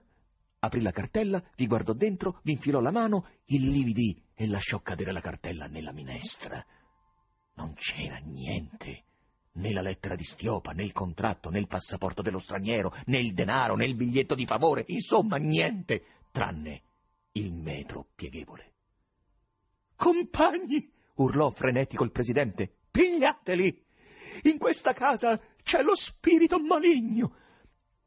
Aprì 0.57 0.81
la 0.81 0.91
cartella, 0.91 1.43
vi 1.55 1.67
guardò 1.67 1.93
dentro, 1.93 2.39
vi 2.41 2.53
infilò 2.53 2.79
la 2.79 2.91
mano, 2.91 3.27
illividì 3.45 4.23
e 4.33 4.47
lasciò 4.47 4.79
cadere 4.79 5.11
la 5.11 5.21
cartella 5.21 5.67
nella 5.67 5.91
minestra. 5.91 6.65
Non 7.62 7.75
c'era 7.75 8.18
niente. 8.18 9.03
Né 9.53 9.72
la 9.72 9.82
lettera 9.82 10.15
di 10.15 10.24
Stiopa, 10.24 10.72
né 10.72 10.84
il 10.84 10.94
contratto, 10.94 11.51
né 11.51 11.60
il 11.60 11.68
passaporto 11.68 12.24
dello 12.24 12.39
straniero, 12.39 12.91
né 13.06 13.20
il 13.20 13.34
denaro, 13.34 13.75
né 13.75 13.86
il 13.86 13.94
biglietto 13.94 14.34
di 14.34 14.48
favore, 14.48 14.84
insomma 14.88 15.38
niente, 15.38 16.03
tranne 16.32 16.82
il 17.34 17.53
metro 17.53 18.08
pieghevole. 18.15 18.74
Compagni, 19.96 20.91
urlò 21.15 21.51
frenetico 21.51 22.03
il 22.03 22.12
presidente, 22.12 22.77
pigliateli! 22.89 23.86
In 24.44 24.58
questa 24.58 24.94
casa 24.94 25.39
c'è 25.62 25.84
lo 25.84 25.96
spirito 25.96 26.60
maligno. 26.60 27.36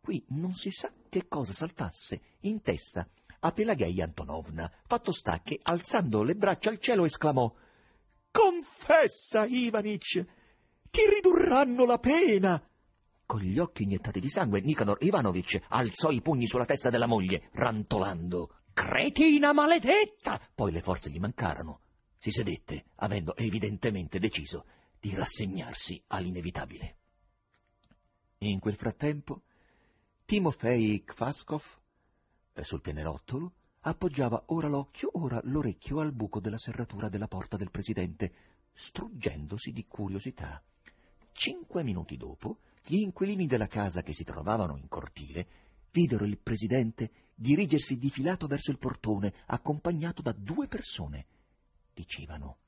Qui 0.01 0.25
non 0.31 0.55
si 0.55 0.71
sa 0.71 0.93
che 1.09 1.29
cosa 1.29 1.53
saltasse 1.53 2.21
in 2.41 2.61
testa 2.61 3.09
a 3.39 3.53
Pelagheia 3.53 4.05
Antonovna. 4.05 4.69
Fatto 4.85 5.13
sta 5.13 5.41
che, 5.43 5.61
alzando 5.63 6.25
le 6.25 6.35
braccia 6.35 6.71
al 6.71 6.81
cielo, 6.81 7.05
esclamò 7.05 7.55
Confessa, 8.35 9.47
Ivanic! 9.47 10.25
ti 10.91 11.01
ridurranno 11.09 11.85
la 11.85 11.99
pena. 11.99 12.61
Con 13.25 13.39
gli 13.39 13.61
occhi 13.61 13.85
iniettati 13.85 14.19
di 14.19 14.29
sangue, 14.29 14.61
Nicanor 14.61 14.99
Ivanovic 15.03 15.63
alzò 15.69 16.11
i 16.11 16.21
pugni 16.21 16.49
sulla 16.49 16.65
testa 16.65 16.91
della 16.91 17.07
moglie, 17.07 17.49
rantolando. 17.53 18.63
Cretina 18.73 19.53
maledetta! 19.53 20.41
Poi 20.53 20.73
le 20.73 20.83
forze 20.83 21.11
gli 21.11 21.21
mancarono. 21.21 21.83
Si 22.19 22.33
sedette, 22.33 22.87
avendo 22.97 23.37
evidentemente 23.37 24.19
deciso 24.19 24.65
di 24.99 25.15
rassegnarsi 25.15 26.03
all'inevitabile. 26.09 26.97
In 28.39 28.59
quel 28.59 28.75
frattempo, 28.75 29.43
Timofei 30.25 31.05
Kvaskov, 31.05 31.63
eh, 32.53 32.65
sul 32.65 32.81
pianerottolo, 32.81 33.53
appoggiava 33.87 34.45
ora 34.47 34.69
l'occhio, 34.69 35.11
ora 35.15 35.41
l'orecchio 35.45 36.01
al 36.01 36.13
buco 36.13 36.41
della 36.41 36.59
serratura 36.59 37.09
della 37.09 37.29
porta 37.29 37.57
del 37.57 37.71
presidente, 37.71 38.33
struggendosi 38.73 39.73
di 39.73 39.85
curiosità. 39.87 40.63
Cinque 41.33 41.83
minuti 41.83 42.17
dopo, 42.17 42.59
gli 42.83 42.97
inquilini 42.97 43.47
della 43.47 43.67
casa 43.67 44.03
che 44.03 44.15
si 44.15 44.25
trovavano 44.25 44.77
in 44.77 44.89
cortile 44.89 45.47
videro 45.91 46.25
il 46.25 46.39
presidente 46.39 47.11
dirigersi 47.35 47.99
di 47.99 48.11
filato 48.11 48.47
verso 48.47 48.71
il 48.71 48.79
portone, 48.79 49.33
accompagnato 49.47 50.23
da 50.23 50.33
due 50.33 50.67
persone. 50.67 51.27
Dicevano 51.93 52.59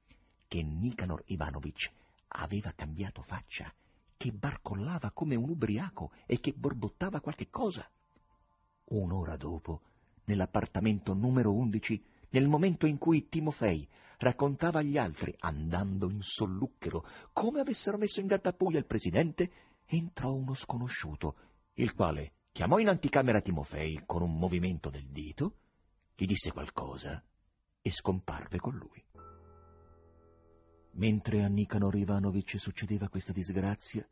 che 0.47 0.63
Nicanor 0.63 1.25
Ivanovic 1.27 1.91
aveva 2.29 2.73
cambiato 2.73 3.23
faccia, 3.23 3.73
che 4.17 4.33
barcollava 4.33 5.11
come 5.11 5.35
un 5.35 5.49
ubriaco 5.49 6.13
e 6.25 6.39
che 6.41 6.53
borbottava 6.53 7.21
qualche 7.21 7.51
cosa. 7.51 7.89
Un'ora 8.85 9.37
dopo, 9.37 9.81
nell'appartamento 10.27 11.15
numero 11.15 11.53
undici, 11.53 12.03
nel 12.31 12.49
momento 12.49 12.87
in 12.87 12.99
cui 12.99 13.29
Timofei 13.29 13.89
raccontava 14.19 14.81
agli 14.81 14.99
altri, 14.99 15.35
andando 15.41 16.09
in 16.11 16.21
solluchero, 16.21 17.05
come 17.33 17.61
avessero 17.61 17.99
messo 17.99 18.21
in 18.21 18.27
gattabuia 18.27 18.79
il 18.79 18.87
presidente, 18.87 19.51
entrò 19.87 20.33
uno 20.33 20.55
sconosciuto, 20.55 21.37
il 21.75 21.95
quale 21.95 22.33
chiamò 22.53 22.79
in 22.79 22.89
anticamera 22.89 23.41
Timofei 23.41 24.03
con 24.07 24.23
un 24.23 24.39
movimento 24.39 24.91
del 24.91 25.07
dito, 25.09 25.57
gli 26.15 26.27
disse 26.27 26.53
qualcosa 26.53 27.23
e 27.81 27.91
scomparve 27.91 28.59
con 28.59 28.75
lui. 28.75 29.05
Mentre 30.93 31.45
a 31.45 31.49
Nicanor 31.49 31.95
Ivanovic 31.95 32.59
succedeva 32.59 33.09
questa 33.09 33.33
disgrazia, 33.33 34.09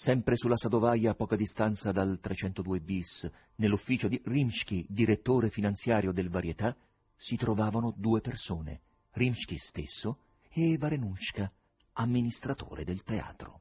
sempre 0.00 0.34
sulla 0.34 0.56
Sadovaia 0.56 1.10
a 1.10 1.14
poca 1.14 1.36
distanza 1.36 1.92
dal 1.92 2.20
302 2.20 2.80
bis, 2.80 3.30
nell'ufficio 3.56 4.08
di 4.08 4.18
Rimsky, 4.24 4.86
direttore 4.88 5.50
finanziario 5.50 6.10
del 6.10 6.30
Varietà, 6.30 6.74
si 7.14 7.36
trovavano 7.36 7.92
due 7.94 8.22
persone, 8.22 8.80
Rimsky 9.10 9.58
stesso 9.58 10.20
e 10.48 10.78
Varenushka, 10.78 11.52
amministratore 11.92 12.82
del 12.82 13.02
teatro. 13.02 13.60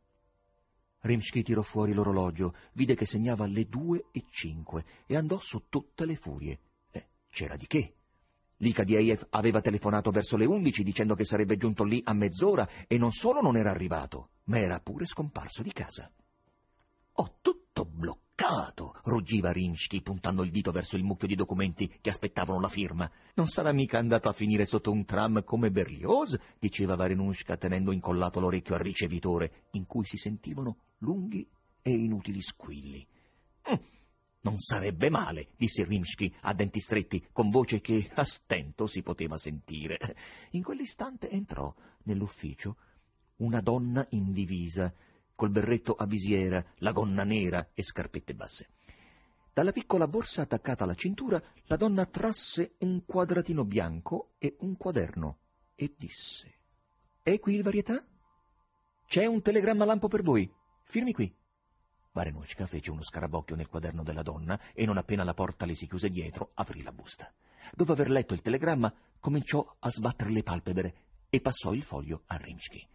Rimsky 0.99 1.41
tirò 1.41 1.61
fuori 1.61 1.91
l'orologio, 1.91 2.55
vide 2.71 2.95
che 2.95 3.05
segnava 3.05 3.45
le 3.45 3.67
due 3.67 4.05
e 4.13 4.23
cinque 4.29 4.85
e 5.07 5.17
andò 5.17 5.39
su 5.39 5.63
tutte 5.67 6.05
le 6.05 6.15
furie. 6.15 6.59
Eh, 6.91 7.05
c'era 7.29 7.57
di 7.57 7.67
che. 7.67 7.95
L'Ikadiev 8.59 9.27
aveva 9.31 9.59
telefonato 9.59 10.09
verso 10.09 10.37
le 10.37 10.45
undici 10.45 10.83
dicendo 10.83 11.15
che 11.15 11.25
sarebbe 11.25 11.57
giunto 11.57 11.83
lì 11.83 12.01
a 12.05 12.13
mezz'ora 12.13 12.87
e 12.87 12.97
non 12.97 13.11
solo 13.11 13.41
non 13.41 13.57
era 13.57 13.71
arrivato, 13.71 14.29
ma 14.45 14.57
era 14.57 14.79
pure 14.79 15.03
scomparso 15.03 15.61
di 15.61 15.73
casa. 15.73 16.09
Ho 17.19 17.35
tutto 17.41 17.83
bloccato 17.83 19.01
ruggiva 19.03 19.51
Rimsky 19.51 20.01
puntando 20.01 20.41
il 20.41 20.51
dito 20.51 20.71
verso 20.71 20.95
il 20.95 21.03
mucchio 21.03 21.27
di 21.27 21.35
documenti 21.35 21.97
che 21.99 22.07
aspettavano 22.07 22.61
la 22.61 22.69
firma. 22.69 23.11
Non 23.33 23.47
sarà 23.47 23.73
mica 23.73 23.97
andato 23.97 24.29
a 24.29 24.33
finire 24.33 24.63
sotto 24.63 24.89
un 24.89 25.03
tram 25.03 25.43
come 25.43 25.69
Berlioz, 25.69 26.39
diceva 26.57 26.95
Varenushka 26.95 27.57
tenendo 27.57 27.91
incollato 27.91 28.39
l'orecchio 28.39 28.75
al 28.75 28.83
ricevitore, 28.83 29.65
in 29.71 29.85
cui 29.85 30.05
si 30.05 30.15
sentivano 30.15 30.77
lunghi 30.99 31.45
e 31.81 31.91
inutili 31.91 32.41
squilli. 32.41 33.05
Mm, 33.69 33.83
non 34.43 34.57
sarebbe 34.57 35.09
male, 35.09 35.49
disse 35.57 35.83
Rimsky 35.83 36.33
a 36.43 36.53
denti 36.53 36.79
stretti, 36.79 37.27
con 37.33 37.49
voce 37.49 37.81
che 37.81 38.09
a 38.13 38.23
stento 38.23 38.85
si 38.85 39.01
poteva 39.01 39.37
sentire. 39.37 40.15
In 40.51 40.63
quell'istante 40.63 41.29
entrò 41.29 41.75
nell'ufficio 42.03 42.77
una 43.39 43.59
donna 43.59 44.07
in 44.11 44.31
divisa, 44.31 44.93
col 45.39 45.51
berretto 45.51 45.95
a 45.95 46.05
visiera, 46.05 46.61
la 46.79 46.91
gonna 46.91 47.23
nera 47.23 47.69
e 47.73 47.81
scarpette 47.81 48.35
basse. 48.35 48.71
Dalla 49.53 49.71
piccola 49.71 50.05
borsa 50.05 50.41
attaccata 50.41 50.83
alla 50.83 50.95
cintura, 50.95 51.41
la 51.67 51.77
donna 51.77 52.05
trasse 52.07 52.75
un 52.79 53.05
quadratino 53.05 53.63
bianco 53.63 54.33
e 54.37 54.57
un 54.59 54.75
quaderno 54.75 55.37
e 55.75 55.95
disse: 55.97 56.59
È 57.23 57.39
qui 57.39 57.55
il 57.55 57.63
varietà? 57.63 58.05
C'è 59.07 59.25
un 59.27 59.41
telegramma 59.41 59.85
lampo 59.85 60.09
per 60.09 60.23
voi. 60.23 60.51
Firmi 60.83 61.13
qui. 61.13 61.33
Varenushka 62.11 62.65
fece 62.65 62.91
uno 62.91 63.01
scarabocchio 63.01 63.55
nel 63.55 63.69
quaderno 63.69 64.03
della 64.03 64.23
donna 64.23 64.59
e 64.73 64.85
non 64.85 64.97
appena 64.97 65.23
la 65.23 65.33
porta 65.33 65.65
le 65.65 65.73
si 65.73 65.87
chiuse 65.87 66.09
dietro, 66.09 66.51
aprì 66.55 66.81
la 66.83 66.91
busta. 66.91 67.33
Dopo 67.73 67.93
aver 67.93 68.09
letto 68.09 68.33
il 68.33 68.41
telegramma, 68.41 68.93
cominciò 69.21 69.77
a 69.79 69.89
sbattere 69.89 70.31
le 70.31 70.43
palpebre 70.43 70.95
e 71.29 71.39
passò 71.39 71.71
il 71.71 71.83
foglio 71.83 72.23
a 72.25 72.35
Rimsky. 72.35 72.85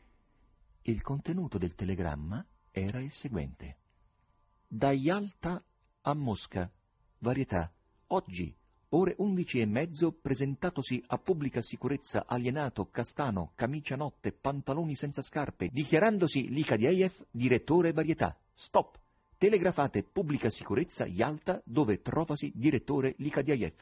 Il 0.86 1.00
contenuto 1.00 1.56
del 1.56 1.74
telegramma 1.74 2.44
era 2.70 3.00
il 3.00 3.10
seguente. 3.10 3.78
Da 4.68 4.92
Yalta 4.92 5.64
a 6.02 6.12
Mosca, 6.12 6.70
varietà, 7.20 7.72
oggi, 8.08 8.54
ore 8.90 9.14
undici 9.16 9.60
e 9.60 9.64
mezzo, 9.64 10.12
presentatosi 10.12 11.02
a 11.06 11.16
pubblica 11.16 11.62
sicurezza 11.62 12.26
alienato, 12.26 12.90
castano, 12.90 13.52
camicia 13.54 13.96
notte, 13.96 14.32
pantaloni 14.32 14.94
senza 14.94 15.22
scarpe, 15.22 15.70
dichiarandosi 15.72 16.50
Likadiev, 16.50 17.28
direttore 17.30 17.92
varietà. 17.92 18.36
Stop! 18.52 19.00
Telegrafate 19.38 20.02
pubblica 20.02 20.50
sicurezza 20.50 21.06
Yalta, 21.06 21.62
dove 21.64 22.02
trovasi 22.02 22.52
direttore 22.54 23.14
Likadiev. 23.20 23.72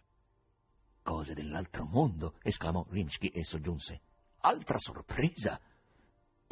Cose 1.02 1.34
dell'altro 1.34 1.84
mondo, 1.84 2.34
esclamò 2.42 2.86
Rimsky 2.90 3.26
e 3.26 3.42
soggiunse. 3.42 4.00
Altra 4.42 4.78
sorpresa! 4.78 5.60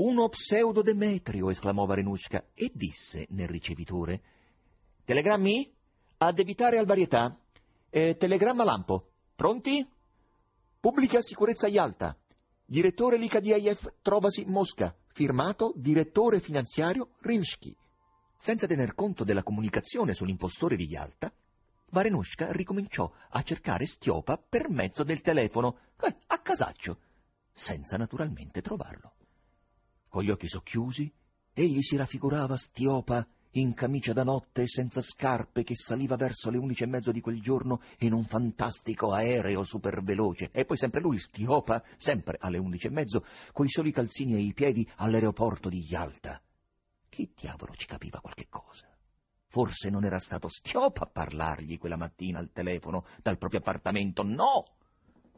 Uno 0.01 0.31
pseudo 0.31 0.81
Demetrio, 0.81 1.51
esclamò 1.51 1.85
Varenushka, 1.85 2.53
e 2.55 2.73
disse 2.75 3.27
nel 3.33 3.49
ricevitore. 3.49 4.23
Telegrammi? 5.05 5.71
Addebitare 6.17 6.79
al 6.79 6.87
varietà. 6.87 7.39
E 7.91 8.17
telegramma 8.17 8.65
lampo. 8.65 9.11
Pronti? 9.35 9.87
Pubblica 10.81 11.21
sicurezza 11.21 11.69
Yalta. 11.69 12.17
Direttore 12.65 13.19
Likadiev, 13.19 13.97
trovasi 14.01 14.47
Mosca. 14.47 14.97
Firmato 15.09 15.75
direttore 15.77 16.41
finanziario 16.41 17.11
Rimsky. 17.21 17.77
Senza 18.35 18.67
tener 18.67 18.95
conto 18.95 19.23
della 19.23 19.43
comunicazione 19.43 20.15
sull'impostore 20.15 20.77
di 20.77 20.87
Yalta, 20.87 21.31
Varenushka 21.91 22.53
ricominciò 22.53 23.13
a 23.29 23.43
cercare 23.43 23.85
Stiopa 23.85 24.39
per 24.39 24.71
mezzo 24.71 25.03
del 25.03 25.21
telefono, 25.21 25.77
eh, 26.01 26.17
a 26.29 26.39
casaccio, 26.39 27.01
senza 27.53 27.99
naturalmente 27.99 28.63
trovarlo. 28.63 29.17
Con 30.11 30.25
gli 30.25 30.31
occhi 30.31 30.49
socchiusi, 30.49 31.11
Egli 31.55 31.83
si 31.83 31.97
raffigurava 31.97 32.57
Stiopa 32.57 33.25
in 33.53 33.75
camicia 33.75 34.13
da 34.13 34.25
notte 34.25 34.63
e 34.63 34.67
senza 34.67 35.01
scarpe 35.01 35.63
che 35.63 35.77
saliva 35.77 36.17
verso 36.17 36.51
le 36.51 36.59
undici 36.59 36.83
e 36.83 36.87
mezzo 36.87 37.13
di 37.13 37.21
quel 37.21 37.41
giorno 37.41 37.81
in 37.99 38.13
un 38.13 38.25
fantastico 38.25 39.13
aereo 39.13 39.63
superveloce. 39.63 40.51
E 40.53 40.65
poi 40.65 40.77
sempre 40.77 41.01
lui, 41.01 41.21
Stiopa, 41.21 41.85
sempre 41.97 42.39
alle 42.41 42.59
undici 42.59 42.89
e 42.89 42.91
mezzo, 42.91 43.25
coi 43.53 43.69
soli 43.69 43.93
calzini 43.93 44.35
ai 44.35 44.53
piedi 44.53 44.89
all'aeroporto 44.97 45.69
di 45.69 45.87
Yalta. 45.89 46.43
Chi 47.09 47.33
diavolo 47.33 47.75
ci 47.77 47.87
capiva 47.87 48.19
qualche 48.21 48.49
cosa? 48.49 48.89
Forse 49.47 49.91
non 49.91 50.05
era 50.05 50.19
stato 50.19 50.49
Stiopa 50.49 51.05
a 51.05 51.11
parlargli 51.13 51.79
quella 51.79 51.97
mattina 51.97 52.41
al 52.41 52.51
telefono 52.51 53.07
dal 53.23 53.39
proprio 53.39 53.61
appartamento. 53.61 54.25
No! 54.25 54.75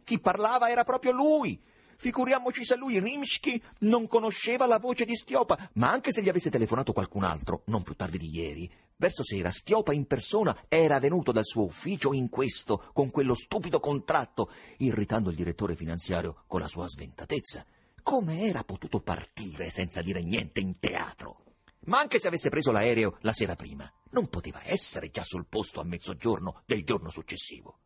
Chi 0.02 0.18
parlava 0.18 0.70
era 0.70 0.84
proprio 0.84 1.12
lui, 1.12 1.62
Figuriamoci 2.02 2.64
se 2.64 2.74
lui, 2.74 2.98
Rimsky, 2.98 3.62
non 3.82 4.08
conosceva 4.08 4.66
la 4.66 4.80
voce 4.80 5.04
di 5.04 5.14
Stiopa, 5.14 5.70
ma 5.74 5.92
anche 5.92 6.10
se 6.10 6.20
gli 6.20 6.28
avesse 6.28 6.50
telefonato 6.50 6.92
qualcun 6.92 7.22
altro, 7.22 7.62
non 7.66 7.84
più 7.84 7.94
tardi 7.94 8.18
di 8.18 8.28
ieri, 8.28 8.68
verso 8.96 9.22
sera 9.22 9.52
Stiopa 9.52 9.92
in 9.92 10.06
persona 10.06 10.64
era 10.66 10.98
venuto 10.98 11.30
dal 11.30 11.44
suo 11.44 11.62
ufficio 11.62 12.12
in 12.12 12.28
questo, 12.28 12.90
con 12.92 13.12
quello 13.12 13.34
stupido 13.34 13.78
contratto, 13.78 14.50
irritando 14.78 15.30
il 15.30 15.36
direttore 15.36 15.76
finanziario 15.76 16.42
con 16.48 16.58
la 16.58 16.66
sua 16.66 16.88
sventatezza. 16.88 17.64
Come 18.02 18.40
era 18.48 18.64
potuto 18.64 18.98
partire 18.98 19.70
senza 19.70 20.02
dire 20.02 20.24
niente 20.24 20.58
in 20.58 20.80
teatro? 20.80 21.44
Ma 21.84 22.00
anche 22.00 22.18
se 22.18 22.26
avesse 22.26 22.48
preso 22.48 22.72
l'aereo 22.72 23.18
la 23.20 23.32
sera 23.32 23.54
prima, 23.54 23.88
non 24.10 24.26
poteva 24.26 24.60
essere 24.64 25.10
già 25.10 25.22
sul 25.22 25.46
posto 25.46 25.78
a 25.78 25.84
mezzogiorno 25.84 26.62
del 26.66 26.82
giorno 26.82 27.10
successivo. 27.10 27.78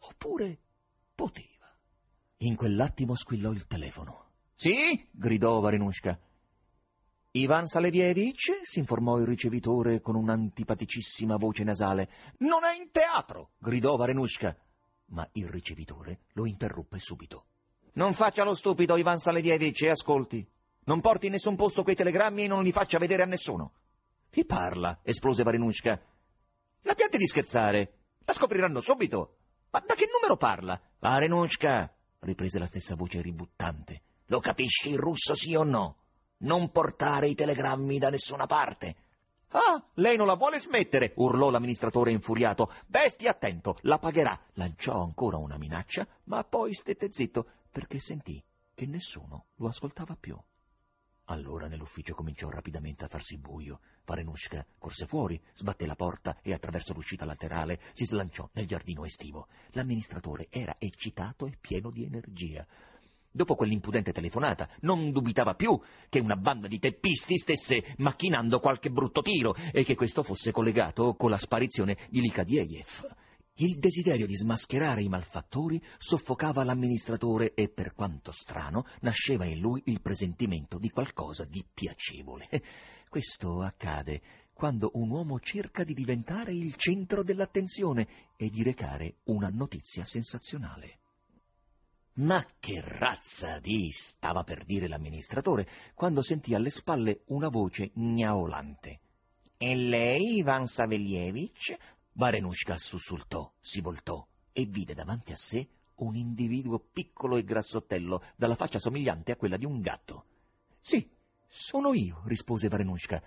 Oppure 0.00 0.58
poteva. 1.14 1.53
In 2.44 2.56
quell'attimo 2.56 3.14
squillò 3.14 3.52
il 3.52 3.66
telefono. 3.66 4.32
Sì? 4.54 5.08
gridò 5.10 5.60
Varenushka. 5.60 6.18
Ivan 7.30 7.64
Salevievic? 7.64 8.60
s'informò 8.62 9.18
il 9.18 9.26
ricevitore 9.26 10.02
con 10.02 10.14
un'antipaticissima 10.14 11.36
voce 11.36 11.64
nasale. 11.64 12.10
Non 12.40 12.64
è 12.64 12.76
in 12.76 12.90
teatro! 12.90 13.52
gridò 13.56 13.96
Varenushka. 13.96 14.54
Ma 15.06 15.26
il 15.32 15.48
ricevitore 15.48 16.24
lo 16.32 16.44
interruppe 16.44 16.98
subito. 16.98 17.46
Non 17.94 18.12
faccia 18.12 18.44
lo 18.44 18.54
stupido, 18.54 18.98
Ivan 18.98 19.18
Salevievic, 19.18 19.80
e 19.80 19.90
ascolti. 19.90 20.46
Non 20.84 21.00
porti 21.00 21.26
in 21.26 21.32
nessun 21.32 21.56
posto 21.56 21.82
quei 21.82 21.96
telegrammi 21.96 22.44
e 22.44 22.48
non 22.48 22.62
li 22.62 22.72
faccia 22.72 22.98
vedere 22.98 23.22
a 23.22 23.26
nessuno. 23.26 23.72
Chi 24.28 24.44
parla? 24.44 25.00
esplose 25.02 25.44
Varenushka. 25.44 25.98
La 26.82 26.94
piante 26.94 27.16
di 27.16 27.26
scherzare. 27.26 28.00
La 28.26 28.34
scopriranno 28.34 28.80
subito. 28.80 29.38
Ma 29.70 29.80
da 29.80 29.94
che 29.94 30.06
numero 30.12 30.36
parla? 30.36 30.78
Varenushka, 30.98 31.93
riprese 32.24 32.58
la 32.58 32.66
stessa 32.66 32.94
voce 32.94 33.20
ributtante. 33.20 34.02
Lo 34.26 34.40
capisci 34.40 34.90
il 34.90 34.98
russo, 34.98 35.34
sì 35.34 35.54
o 35.54 35.62
no? 35.62 35.96
Non 36.38 36.70
portare 36.70 37.28
i 37.28 37.34
telegrammi 37.34 37.98
da 37.98 38.08
nessuna 38.08 38.46
parte. 38.46 38.96
Ah, 39.50 39.80
lei 39.94 40.16
non 40.16 40.26
la 40.26 40.34
vuole 40.34 40.58
smettere, 40.58 41.12
urlò 41.16 41.48
l'amministratore 41.48 42.10
infuriato. 42.10 42.72
Beh, 42.86 43.14
attento, 43.28 43.78
la 43.82 43.98
pagherà. 43.98 44.38
Lanciò 44.54 45.00
ancora 45.00 45.36
una 45.36 45.58
minaccia, 45.58 46.06
ma 46.24 46.42
poi 46.42 46.74
stette 46.74 47.12
zitto 47.12 47.46
perché 47.70 48.00
sentì 48.00 48.42
che 48.74 48.86
nessuno 48.86 49.46
lo 49.56 49.68
ascoltava 49.68 50.16
più. 50.18 50.36
Allora 51.28 51.68
nell'ufficio 51.68 52.14
cominciò 52.14 52.50
rapidamente 52.50 53.04
a 53.04 53.08
farsi 53.08 53.38
buio. 53.38 53.80
Varenushka 54.04 54.66
corse 54.78 55.06
fuori, 55.06 55.40
sbatté 55.54 55.86
la 55.86 55.94
porta 55.94 56.38
e 56.42 56.52
attraverso 56.52 56.92
l'uscita 56.92 57.24
laterale 57.24 57.80
si 57.92 58.04
slanciò 58.04 58.48
nel 58.52 58.66
giardino 58.66 59.04
estivo. 59.04 59.48
L'amministratore 59.70 60.48
era 60.50 60.76
eccitato 60.78 61.46
e 61.46 61.56
pieno 61.58 61.90
di 61.90 62.04
energia. 62.04 62.66
Dopo 63.30 63.54
quell'impudente 63.54 64.12
telefonata, 64.12 64.68
non 64.80 65.10
dubitava 65.10 65.54
più 65.54 65.80
che 66.10 66.20
una 66.20 66.36
banda 66.36 66.68
di 66.68 66.78
teppisti 66.78 67.38
stesse 67.38 67.94
macchinando 67.98 68.60
qualche 68.60 68.90
brutto 68.90 69.22
tiro 69.22 69.56
e 69.72 69.82
che 69.82 69.96
questo 69.96 70.22
fosse 70.22 70.52
collegato 70.52 71.14
con 71.14 71.30
la 71.30 71.38
sparizione 71.38 71.96
di 72.10 72.20
Likadiev. 72.20 73.23
Il 73.58 73.78
desiderio 73.78 74.26
di 74.26 74.34
smascherare 74.34 75.00
i 75.02 75.08
malfattori 75.08 75.80
soffocava 75.96 76.64
l'amministratore 76.64 77.54
e, 77.54 77.68
per 77.68 77.94
quanto 77.94 78.32
strano, 78.32 78.84
nasceva 79.02 79.44
in 79.44 79.60
lui 79.60 79.80
il 79.86 80.00
presentimento 80.00 80.76
di 80.76 80.90
qualcosa 80.90 81.44
di 81.44 81.64
piacevole. 81.72 82.48
Questo 83.08 83.60
accade 83.60 84.20
quando 84.52 84.90
un 84.94 85.08
uomo 85.08 85.38
cerca 85.38 85.84
di 85.84 85.94
diventare 85.94 86.52
il 86.52 86.74
centro 86.74 87.22
dell'attenzione 87.22 88.32
e 88.36 88.50
di 88.50 88.64
recare 88.64 89.18
una 89.24 89.50
notizia 89.50 90.04
sensazionale. 90.04 90.98
Ma 92.14 92.44
che 92.58 92.80
razza 92.80 93.60
di, 93.60 93.88
stava 93.92 94.42
per 94.42 94.64
dire 94.64 94.88
l'amministratore, 94.88 95.68
quando 95.94 96.22
sentì 96.22 96.54
alle 96.54 96.70
spalle 96.70 97.22
una 97.26 97.48
voce 97.48 97.92
gnaolante. 97.94 98.98
E 99.56 99.76
lei, 99.76 100.38
Ivan 100.38 100.66
Savelievich? 100.66 101.76
Varenushka 102.16 102.76
sussultò, 102.76 103.52
si 103.58 103.80
voltò 103.80 104.24
e 104.52 104.66
vide 104.66 104.94
davanti 104.94 105.32
a 105.32 105.36
sé 105.36 105.66
un 105.96 106.14
individuo 106.14 106.78
piccolo 106.78 107.36
e 107.36 107.42
grassottello, 107.42 108.22
dalla 108.36 108.54
faccia 108.54 108.78
somigliante 108.78 109.32
a 109.32 109.36
quella 109.36 109.56
di 109.56 109.64
un 109.64 109.80
gatto. 109.80 110.24
Sì, 110.80 111.08
sono 111.48 111.92
io, 111.92 112.22
rispose 112.26 112.68
Varenushka, 112.68 113.20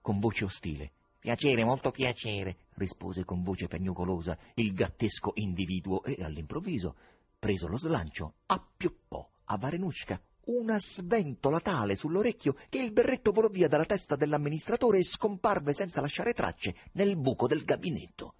con 0.00 0.20
voce 0.20 0.44
ostile. 0.44 0.92
Piacere, 1.18 1.64
molto 1.64 1.90
piacere, 1.90 2.66
rispose 2.74 3.24
con 3.24 3.42
voce 3.42 3.66
piagnucolosa 3.66 4.38
il 4.54 4.72
gattesco 4.72 5.32
individuo 5.34 6.04
e 6.04 6.22
all'improvviso, 6.22 6.94
preso 7.40 7.66
lo 7.66 7.76
slancio, 7.76 8.34
appioppò 8.46 9.28
a 9.46 9.56
Varenushka 9.56 10.20
una 10.48 10.78
sventola 10.78 11.60
tale 11.60 11.96
sull'orecchio 11.96 12.56
che 12.68 12.78
il 12.78 12.92
berretto 12.92 13.32
volò 13.32 13.48
via 13.48 13.68
dalla 13.68 13.84
testa 13.84 14.16
dell'amministratore 14.16 14.98
e 14.98 15.04
scomparve 15.04 15.72
senza 15.72 16.00
lasciare 16.00 16.32
tracce 16.32 16.74
nel 16.92 17.16
buco 17.16 17.46
del 17.46 17.64
gabinetto. 17.64 18.34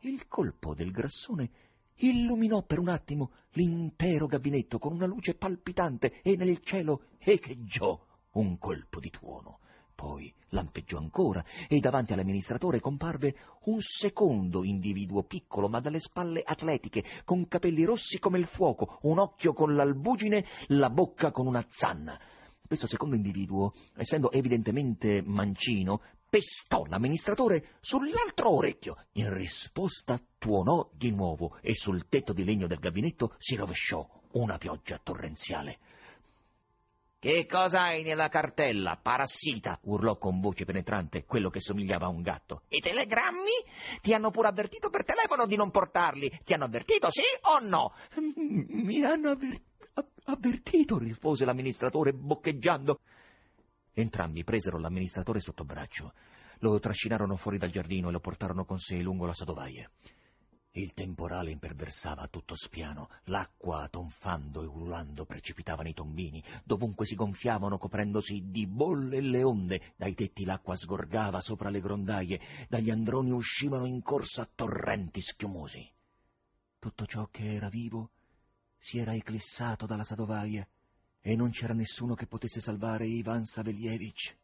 Il 0.00 0.26
colpo 0.28 0.74
del 0.74 0.90
grassone 0.90 1.50
illuminò 1.96 2.62
per 2.62 2.78
un 2.78 2.88
attimo 2.88 3.32
l'intero 3.52 4.26
gabinetto 4.26 4.78
con 4.78 4.92
una 4.92 5.06
luce 5.06 5.34
palpitante 5.34 6.20
e 6.22 6.36
nel 6.36 6.60
cielo 6.60 7.02
echeggiò 7.18 8.04
un 8.32 8.58
colpo 8.58 9.00
di 9.00 9.10
tuono. 9.10 9.60
Poi 9.98 10.32
lampeggiò 10.50 10.98
ancora 10.98 11.44
e 11.66 11.80
davanti 11.80 12.12
all'amministratore 12.12 12.78
comparve 12.78 13.34
un 13.64 13.80
secondo 13.80 14.62
individuo 14.62 15.24
piccolo 15.24 15.68
ma 15.68 15.80
dalle 15.80 15.98
spalle 15.98 16.40
atletiche, 16.44 17.02
con 17.24 17.48
capelli 17.48 17.82
rossi 17.82 18.20
come 18.20 18.38
il 18.38 18.46
fuoco, 18.46 19.00
un 19.02 19.18
occhio 19.18 19.52
con 19.52 19.74
l'albugine, 19.74 20.46
la 20.68 20.88
bocca 20.88 21.32
con 21.32 21.48
una 21.48 21.66
zanna. 21.66 22.16
Questo 22.64 22.86
secondo 22.86 23.16
individuo, 23.16 23.72
essendo 23.96 24.30
evidentemente 24.30 25.20
mancino, 25.20 26.00
pestò 26.30 26.84
l'amministratore 26.84 27.70
sull'altro 27.80 28.54
orecchio. 28.54 28.98
In 29.14 29.34
risposta 29.34 30.22
tuonò 30.38 30.90
di 30.92 31.10
nuovo 31.10 31.58
e 31.60 31.74
sul 31.74 32.06
tetto 32.08 32.32
di 32.32 32.44
legno 32.44 32.68
del 32.68 32.78
gabinetto 32.78 33.34
si 33.38 33.56
rovesciò 33.56 34.08
una 34.34 34.58
pioggia 34.58 35.00
torrenziale. 35.02 35.78
Che 37.20 37.46
cosa 37.46 37.82
hai 37.82 38.04
nella 38.04 38.28
cartella, 38.28 38.96
parassita? 38.96 39.80
urlò 39.86 40.18
con 40.18 40.38
voce 40.38 40.64
penetrante 40.64 41.24
quello 41.24 41.50
che 41.50 41.58
somigliava 41.58 42.06
a 42.06 42.10
un 42.10 42.22
gatto. 42.22 42.62
I 42.68 42.78
telegrammi? 42.78 43.98
Ti 44.00 44.14
hanno 44.14 44.30
pure 44.30 44.46
avvertito 44.46 44.88
per 44.88 45.04
telefono 45.04 45.44
di 45.46 45.56
non 45.56 45.72
portarli. 45.72 46.42
Ti 46.44 46.54
hanno 46.54 46.66
avvertito, 46.66 47.10
sì 47.10 47.24
o 47.52 47.58
no? 47.58 47.92
Mi 48.36 49.02
hanno 49.02 49.30
avver... 49.30 49.60
avvertito, 50.26 50.96
rispose 50.96 51.44
l'amministratore 51.44 52.12
boccheggiando. 52.12 53.00
Entrambi 53.94 54.44
presero 54.44 54.78
l'amministratore 54.78 55.40
sotto 55.40 55.64
braccio, 55.64 56.12
lo 56.60 56.78
trascinarono 56.78 57.34
fuori 57.34 57.58
dal 57.58 57.70
giardino 57.70 58.10
e 58.10 58.12
lo 58.12 58.20
portarono 58.20 58.64
con 58.64 58.78
sé 58.78 58.94
lungo 58.98 59.26
la 59.26 59.34
sadovaia. 59.34 59.90
Il 60.78 60.94
temporale 60.94 61.50
imperversava 61.50 62.28
tutto 62.28 62.54
spiano, 62.54 63.08
l'acqua 63.24 63.88
tonfando 63.90 64.62
e 64.62 64.66
ululando 64.66 65.24
precipitava 65.24 65.82
nei 65.82 65.92
tombini, 65.92 66.40
dovunque 66.62 67.04
si 67.04 67.16
gonfiavano 67.16 67.78
coprendosi 67.78 68.44
di 68.46 68.64
bolle 68.68 69.20
le 69.20 69.42
onde, 69.42 69.94
dai 69.96 70.14
tetti 70.14 70.44
l'acqua 70.44 70.76
sgorgava 70.76 71.40
sopra 71.40 71.68
le 71.68 71.80
grondaie, 71.80 72.40
dagli 72.68 72.90
androni 72.90 73.32
uscivano 73.32 73.86
in 73.86 74.02
corsa 74.02 74.48
torrenti 74.54 75.20
schiumosi. 75.20 75.84
Tutto 76.78 77.06
ciò 77.06 77.26
che 77.26 77.54
era 77.54 77.68
vivo 77.68 78.12
si 78.78 78.98
era 78.98 79.16
eclissato 79.16 79.84
dalla 79.84 80.04
sadovaia 80.04 80.64
e 81.20 81.34
non 81.34 81.50
c'era 81.50 81.74
nessuno 81.74 82.14
che 82.14 82.28
potesse 82.28 82.60
salvare 82.60 83.04
Ivan 83.04 83.44
Savelievich. 83.46 84.36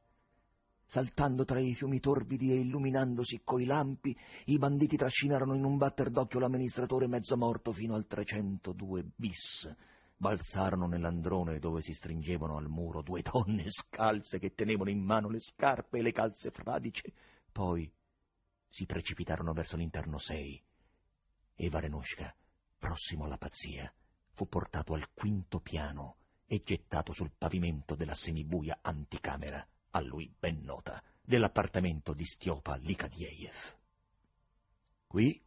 Saltando 0.94 1.44
tra 1.44 1.58
i 1.58 1.74
fiumi 1.74 1.98
torbidi 1.98 2.52
e 2.52 2.60
illuminandosi 2.60 3.40
coi 3.42 3.64
lampi, 3.64 4.16
i 4.44 4.58
banditi 4.58 4.96
trascinarono 4.96 5.54
in 5.54 5.64
un 5.64 5.76
batter 5.76 6.08
d'occhio 6.08 6.38
l'amministratore 6.38 7.08
mezzo 7.08 7.36
morto 7.36 7.72
fino 7.72 7.96
al 7.96 8.06
302 8.06 9.04
bis. 9.16 9.74
Balzarono 10.16 10.86
nell'androne 10.86 11.58
dove 11.58 11.82
si 11.82 11.92
stringevano 11.92 12.58
al 12.58 12.68
muro 12.68 13.02
due 13.02 13.22
donne 13.22 13.64
scalze 13.70 14.38
che 14.38 14.54
tenevano 14.54 14.88
in 14.88 15.02
mano 15.02 15.28
le 15.28 15.40
scarpe 15.40 15.98
e 15.98 16.02
le 16.02 16.12
calze 16.12 16.52
fradice. 16.52 17.12
Poi 17.50 17.92
si 18.68 18.86
precipitarono 18.86 19.52
verso 19.52 19.76
l'interno 19.76 20.18
sei 20.18 20.62
e 21.56 21.68
Varenushka, 21.70 22.32
prossimo 22.78 23.24
alla 23.24 23.36
pazzia, 23.36 23.92
fu 24.30 24.46
portato 24.46 24.94
al 24.94 25.10
quinto 25.12 25.58
piano 25.58 26.18
e 26.46 26.62
gettato 26.64 27.10
sul 27.10 27.32
pavimento 27.36 27.96
della 27.96 28.14
semibuia 28.14 28.78
anticamera 28.80 29.66
a 29.96 30.00
lui 30.00 30.32
ben 30.36 30.60
nota, 30.62 31.02
dell'appartamento 31.22 32.14
di 32.14 32.24
Stiopa 32.24 32.74
Likadiev. 32.76 33.78
Qui 35.06 35.40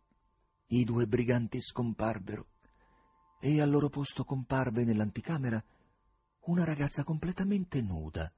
i 0.67 0.83
due 0.85 1.05
briganti 1.05 1.59
scomparvero 1.59 2.47
e 3.39 3.61
al 3.61 3.69
loro 3.69 3.89
posto 3.89 4.23
comparve 4.23 4.85
nell'anticamera 4.85 5.61
una 6.45 6.63
ragazza 6.63 7.03
completamente 7.03 7.81
nuda, 7.81 8.31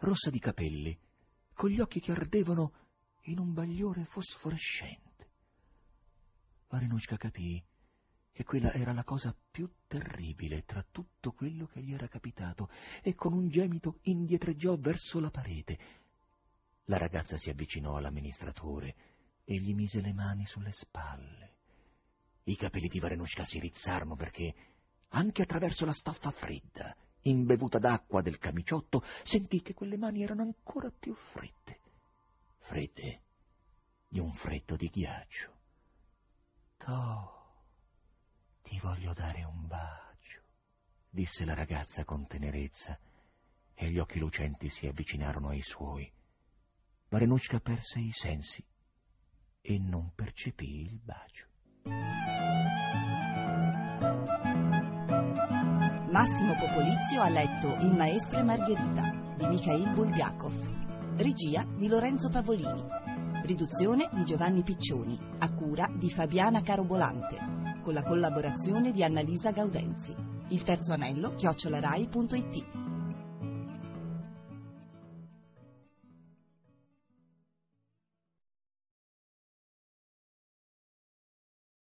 rossa 0.00 0.28
di 0.28 0.38
capelli, 0.38 0.96
con 1.54 1.70
gli 1.70 1.80
occhi 1.80 2.00
che 2.00 2.12
ardevano 2.12 2.72
in 3.22 3.38
un 3.38 3.54
bagliore 3.54 4.04
fosforescente. 4.04 5.30
Varenushka 6.68 7.16
capì 7.16 7.64
che 8.38 8.44
quella 8.44 8.72
era 8.72 8.92
la 8.92 9.02
cosa 9.02 9.36
più 9.50 9.68
terribile 9.88 10.64
tra 10.64 10.86
tutto 10.88 11.32
quello 11.32 11.66
che 11.66 11.82
gli 11.82 11.92
era 11.92 12.06
capitato 12.06 12.70
e 13.02 13.16
con 13.16 13.32
un 13.32 13.48
gemito 13.48 13.98
indietreggiò 14.02 14.76
verso 14.76 15.18
la 15.18 15.28
parete. 15.28 15.78
La 16.84 16.98
ragazza 16.98 17.36
si 17.36 17.50
avvicinò 17.50 17.96
all'amministratore 17.96 18.94
e 19.42 19.56
gli 19.56 19.74
mise 19.74 20.00
le 20.00 20.12
mani 20.12 20.46
sulle 20.46 20.70
spalle. 20.70 21.56
I 22.44 22.54
capelli 22.54 22.86
di 22.86 23.00
Varenushka 23.00 23.44
si 23.44 23.58
rizzarono 23.58 24.14
perché, 24.14 24.54
anche 25.08 25.42
attraverso 25.42 25.84
la 25.84 25.92
stoffa 25.92 26.30
fredda, 26.30 26.94
imbevuta 27.22 27.80
d'acqua 27.80 28.22
del 28.22 28.38
camiciotto, 28.38 29.02
sentì 29.24 29.62
che 29.62 29.74
quelle 29.74 29.96
mani 29.96 30.22
erano 30.22 30.42
ancora 30.42 30.92
più 30.96 31.12
fredde. 31.12 31.80
Fredde 32.58 33.22
di 34.06 34.20
un 34.20 34.30
freddo 34.30 34.76
di 34.76 34.88
ghiaccio. 34.90 35.56
To, 36.76 37.37
ti 38.68 38.78
voglio 38.80 39.14
dare 39.14 39.44
un 39.44 39.66
bacio, 39.66 40.42
disse 41.08 41.46
la 41.46 41.54
ragazza 41.54 42.04
con 42.04 42.26
tenerezza, 42.26 42.98
e 43.72 43.88
gli 43.88 43.98
occhi 43.98 44.18
lucenti 44.18 44.68
si 44.68 44.86
avvicinarono 44.86 45.48
ai 45.48 45.62
suoi. 45.62 46.12
Varenushka 47.08 47.60
perse 47.60 48.00
i 48.00 48.12
sensi 48.12 48.62
e 49.62 49.78
non 49.78 50.12
percepì 50.14 50.82
il 50.82 51.00
bacio. 51.00 51.46
Massimo 56.10 56.54
Popolizio 56.56 57.22
ha 57.22 57.28
letto 57.30 57.74
Il 57.76 57.96
maestro 57.96 58.40
e 58.40 58.42
Margherita 58.42 59.34
di 59.34 59.46
Mikhail 59.46 59.94
Bulgakov, 59.94 61.16
regia 61.16 61.64
di 61.64 61.88
Lorenzo 61.88 62.28
Pavolini, 62.28 62.86
riduzione 63.44 64.10
di 64.12 64.24
Giovanni 64.24 64.62
Piccioni, 64.62 65.18
a 65.38 65.54
cura 65.54 65.88
di 65.96 66.10
Fabiana 66.10 66.60
Carobolante, 66.60 67.57
con 67.88 67.96
la 67.96 68.02
collaborazione 68.02 68.92
di 68.92 69.02
Annalisa 69.02 69.50
Gaudenzi. 69.50 70.14
Il 70.48 70.62
terzo 70.62 70.92
anello 70.92 71.34
chiocciolarai.it 71.34 72.77